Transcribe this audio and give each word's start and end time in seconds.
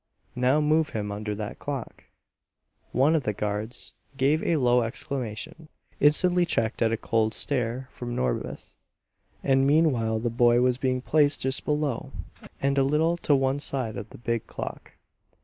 "Now 0.35 0.59
move 0.59 0.89
him 0.97 1.11
under 1.11 1.35
that 1.35 1.59
clock!" 1.59 2.05
One 2.91 3.13
of 3.13 3.21
the 3.21 3.33
guards 3.33 3.93
gave 4.17 4.41
a 4.41 4.55
low 4.55 4.81
exclamation, 4.81 5.69
instantly 5.99 6.43
checked 6.43 6.81
at 6.81 6.91
a 6.91 6.97
cold 6.97 7.35
stare 7.35 7.87
from 7.91 8.15
Norbith. 8.15 8.77
And 9.43 9.67
meanwhile 9.67 10.17
the 10.17 10.31
boy 10.31 10.59
was 10.59 10.79
being 10.79 11.03
placed 11.03 11.41
just 11.41 11.65
below, 11.65 12.11
and 12.59 12.79
a 12.79 12.83
little 12.83 13.15
to 13.17 13.35
one 13.35 13.59
side 13.59 13.95
of 13.95 14.09
the 14.09 14.17
big 14.17 14.47
clock. 14.47 14.93